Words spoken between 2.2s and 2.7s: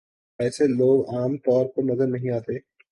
آتے